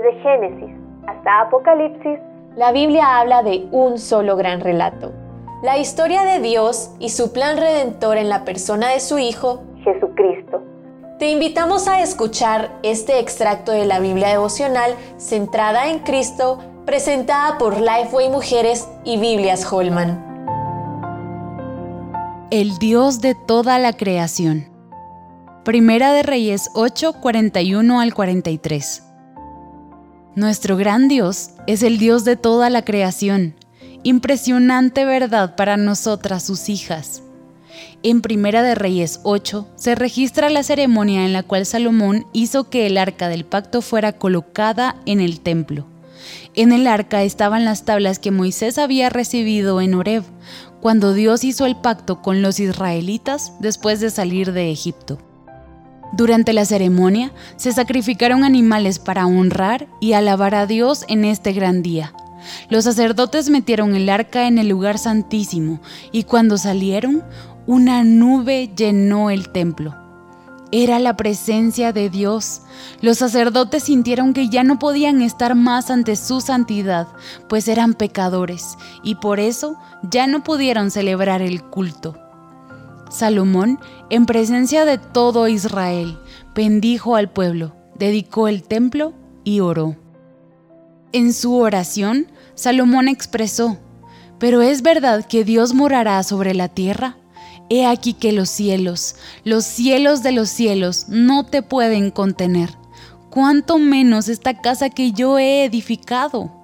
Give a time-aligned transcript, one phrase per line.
[0.00, 0.74] Desde Génesis
[1.06, 2.18] hasta Apocalipsis,
[2.56, 5.12] la Biblia habla de un solo gran relato.
[5.62, 10.62] La historia de Dios y su plan redentor en la persona de su Hijo, Jesucristo.
[11.18, 17.78] Te invitamos a escuchar este extracto de la Biblia devocional centrada en Cristo, presentada por
[17.78, 20.24] Lifeway Mujeres y Biblias Holman.
[22.50, 24.64] El Dios de toda la creación.
[25.62, 29.09] Primera de Reyes 8, 41 al 43.
[30.36, 33.56] Nuestro gran Dios es el Dios de toda la creación.
[34.04, 37.24] Impresionante verdad para nosotras, sus hijas.
[38.04, 42.86] En Primera de Reyes 8 se registra la ceremonia en la cual Salomón hizo que
[42.86, 45.86] el arca del pacto fuera colocada en el templo.
[46.54, 50.22] En el arca estaban las tablas que Moisés había recibido en Horeb,
[50.80, 55.18] cuando Dios hizo el pacto con los israelitas después de salir de Egipto.
[56.20, 61.80] Durante la ceremonia se sacrificaron animales para honrar y alabar a Dios en este gran
[61.80, 62.12] día.
[62.68, 65.80] Los sacerdotes metieron el arca en el lugar santísimo
[66.12, 67.24] y cuando salieron,
[67.66, 69.96] una nube llenó el templo.
[70.70, 72.60] Era la presencia de Dios.
[73.00, 77.08] Los sacerdotes sintieron que ya no podían estar más ante su santidad,
[77.48, 82.29] pues eran pecadores, y por eso ya no pudieron celebrar el culto.
[83.10, 86.16] Salomón, en presencia de todo Israel,
[86.54, 89.96] bendijo al pueblo, dedicó el templo y oró.
[91.12, 93.78] En su oración, Salomón expresó,
[94.38, 97.16] ¿pero es verdad que Dios morará sobre la tierra?
[97.68, 102.70] He aquí que los cielos, los cielos de los cielos, no te pueden contener,
[103.28, 106.59] cuánto menos esta casa que yo he edificado.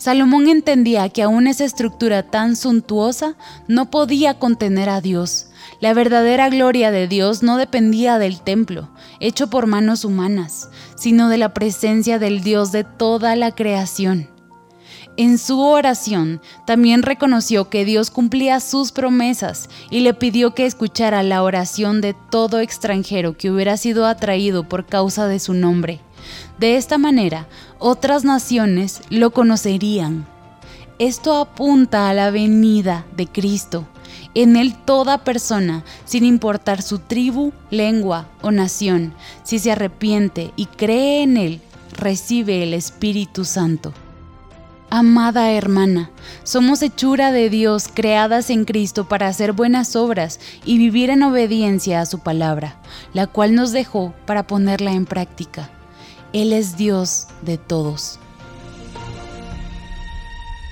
[0.00, 3.36] Salomón entendía que aún esa estructura tan suntuosa
[3.68, 5.48] no podía contener a Dios,
[5.78, 8.88] la verdadera gloria de Dios no dependía del templo,
[9.20, 14.30] hecho por manos humanas, sino de la presencia del Dios de toda la creación.
[15.18, 21.22] En su oración también reconoció que Dios cumplía sus promesas y le pidió que escuchara
[21.22, 26.00] la oración de todo extranjero que hubiera sido atraído por causa de su nombre.
[26.58, 27.46] De esta manera,
[27.78, 30.26] otras naciones lo conocerían.
[30.98, 33.86] Esto apunta a la venida de Cristo,
[34.34, 40.66] en él toda persona, sin importar su tribu, lengua o nación, si se arrepiente y
[40.66, 41.60] cree en Él,
[41.92, 43.92] recibe el Espíritu Santo.
[44.88, 46.10] Amada hermana,
[46.42, 52.00] somos hechura de Dios creadas en Cristo para hacer buenas obras y vivir en obediencia
[52.00, 52.76] a su palabra,
[53.12, 55.70] la cual nos dejó para ponerla en práctica.
[56.32, 58.20] Él es Dios de todos.